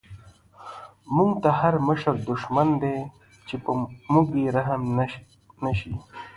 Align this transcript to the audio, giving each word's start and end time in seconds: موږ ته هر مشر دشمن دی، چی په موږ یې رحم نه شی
موږ 1.15 1.31
ته 1.43 1.49
هر 1.59 1.73
مشر 1.87 2.13
دشمن 2.31 2.67
دی، 2.81 2.97
چی 3.47 3.55
په 3.63 3.71
موږ 4.11 4.27
یې 4.41 4.47
رحم 4.55 4.81
نه 5.65 5.71
شی 5.79 5.93